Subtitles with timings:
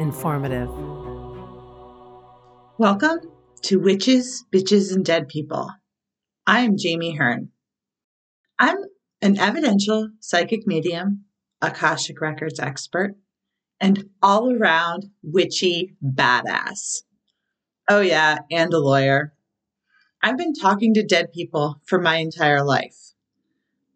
[0.00, 0.70] informative.
[2.78, 3.20] Welcome
[3.64, 5.70] to Witches, Bitches, and Dead People.
[6.46, 7.50] I am Jami Hearn.
[8.58, 8.78] I'm
[9.20, 11.26] an evidential psychic medium,
[11.60, 13.14] Akashic Records expert,
[13.78, 17.02] and all around witchy badass.
[17.86, 19.34] Oh, yeah, and a lawyer.
[20.22, 22.96] I've been talking to dead people for my entire life.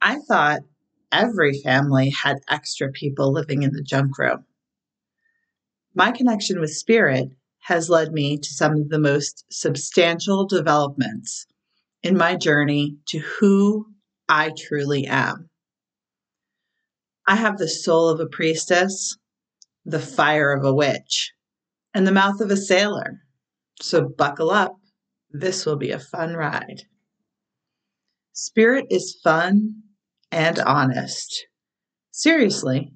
[0.00, 0.62] I thought
[1.12, 4.46] every family had extra people living in the junk room.
[5.94, 7.28] My connection with spirit
[7.60, 11.46] has led me to some of the most substantial developments
[12.02, 13.86] in my journey to who
[14.28, 15.50] I truly am.
[17.26, 19.16] I have the soul of a priestess,
[19.84, 21.32] the fire of a witch,
[21.94, 23.20] and the mouth of a sailor.
[23.80, 24.76] So buckle up.
[25.30, 26.82] This will be a fun ride.
[28.32, 29.82] Spirit is fun
[30.30, 31.46] and honest.
[32.10, 32.92] Seriously,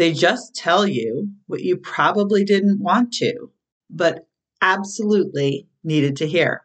[0.00, 3.50] they just tell you what you probably didn't want to,
[3.90, 4.26] but
[4.62, 6.62] absolutely needed to hear.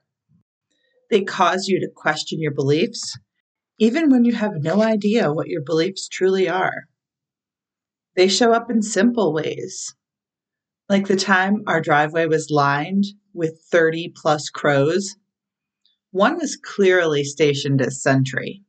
[1.11, 3.19] They cause you to question your beliefs,
[3.77, 6.85] even when you have no idea what your beliefs truly are.
[8.15, 9.93] They show up in simple ways,
[10.87, 15.17] like the time our driveway was lined with 30 plus crows.
[16.11, 18.63] One was clearly stationed as sentry.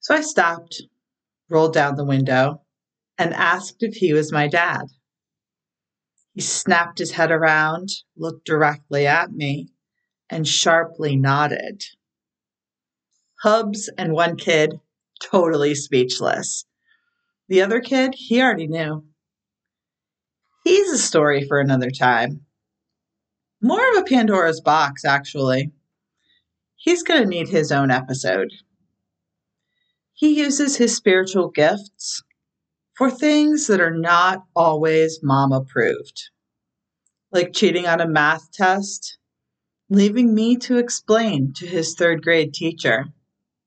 [0.00, 0.82] So I stopped,
[1.48, 2.62] rolled down the window,
[3.18, 4.86] and asked if he was my dad.
[6.34, 9.68] He snapped his head around, looked directly at me,
[10.30, 11.82] and sharply nodded.
[13.42, 14.80] Hubs and one kid,
[15.22, 16.64] totally speechless.
[17.48, 19.04] The other kid, he already knew.
[20.64, 22.46] He's a story for another time.
[23.60, 25.70] More of a Pandora's box, actually.
[26.76, 28.50] He's going to need his own episode.
[30.14, 32.22] He uses his spiritual gifts
[32.94, 36.30] for things that are not always mom approved,
[37.30, 39.18] like cheating on a math test,
[39.88, 43.06] leaving me to explain to his third grade teacher,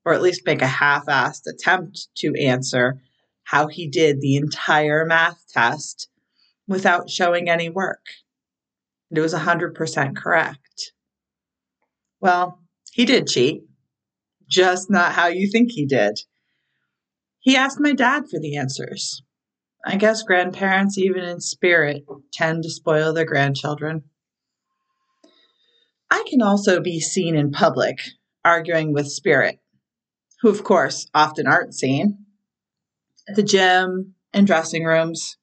[0.04, 3.00] or at least make a half assed attempt to answer
[3.44, 6.08] how he did the entire math test
[6.68, 8.04] without showing any work.
[9.10, 10.92] And it was 100% correct.
[12.20, 12.60] Well,
[12.92, 13.62] he did cheat,
[14.48, 16.18] just not how you think he did.
[17.46, 19.22] He asked my dad for the answers.
[19.86, 24.02] I guess grandparents, even in spirit, tend to spoil their grandchildren.
[26.10, 28.00] I can also be seen in public
[28.44, 29.60] arguing with spirit,
[30.40, 32.26] who, of course, often aren't seen
[33.28, 35.36] at the gym and dressing rooms,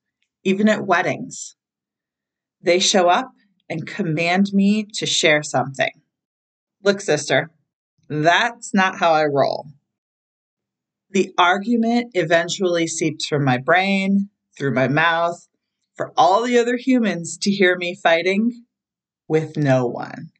[0.43, 1.55] even at weddings.
[2.61, 3.31] They show up
[3.69, 6.01] and command me to share something.
[6.83, 7.51] Look, sister,
[8.09, 9.67] that's not how I roll.
[11.13, 15.47] The argument eventually seeps from my brain, through my mouth,
[15.95, 18.65] for all the other humans to hear me fighting
[19.27, 20.31] with no one.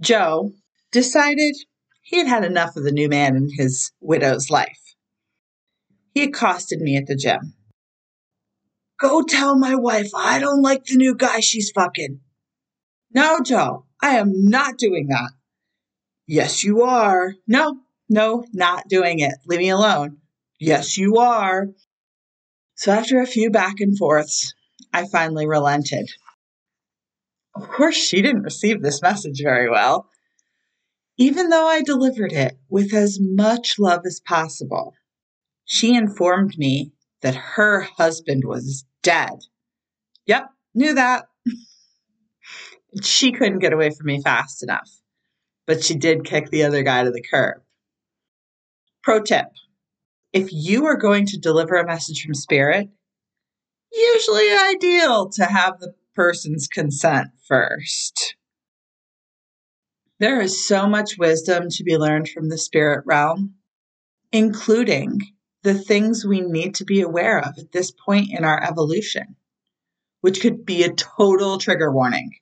[0.00, 0.52] Joe
[0.92, 1.56] decided
[2.02, 4.94] he had had enough of the new man in his widow's life.
[6.14, 7.54] He accosted me at the gym.
[9.00, 12.20] Go tell my wife I don't like the new guy she's fucking.
[13.12, 15.32] No, Joe, I am not doing that.
[16.28, 17.34] Yes, you are.
[17.48, 19.34] No, no, not doing it.
[19.46, 20.18] Leave me alone.
[20.58, 21.68] Yes, you are.
[22.76, 24.54] So after a few back and forths,
[24.92, 26.10] I finally relented.
[27.54, 30.10] Of course, she didn't receive this message very well,
[31.16, 34.94] even though I delivered it with as much love as possible.
[35.64, 36.92] She informed me
[37.22, 39.38] that her husband was dead.
[40.26, 41.26] Yep, knew that.
[43.02, 44.90] she couldn't get away from me fast enough,
[45.66, 47.62] but she did kick the other guy to the curb.
[49.06, 49.52] Pro tip
[50.32, 52.88] if you are going to deliver a message from spirit,
[53.92, 58.34] usually ideal to have the person's consent first.
[60.18, 63.54] There is so much wisdom to be learned from the spirit realm,
[64.32, 65.20] including
[65.62, 69.36] the things we need to be aware of at this point in our evolution,
[70.20, 72.32] which could be a total trigger warning.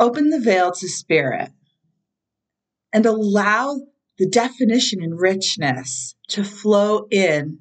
[0.00, 1.52] Open the veil to spirit
[2.92, 3.82] and allow
[4.22, 7.58] the definition and richness to flow in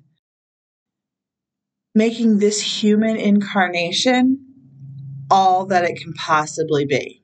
[1.96, 4.46] making this human incarnation
[5.32, 7.24] all that it can possibly be.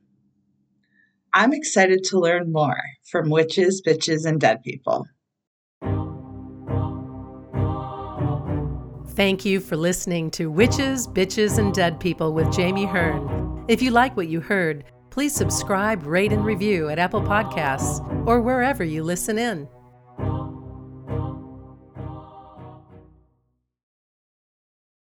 [1.35, 2.81] I'm excited to learn more
[3.11, 5.05] from witches, bitches, and dead people.
[9.09, 13.65] Thank you for listening to Witches, Bitches, and Dead People with Jami Hearn.
[13.67, 14.83] If you like what you heard,
[15.17, 19.67] please subscribe, rate, and review at Apple Podcasts or wherever you listen in.